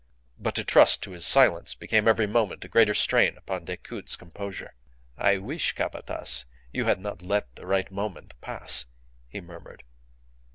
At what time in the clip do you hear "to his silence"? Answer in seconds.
1.03-1.75